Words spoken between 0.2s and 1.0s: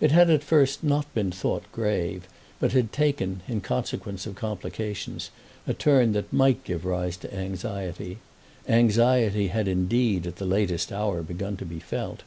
at first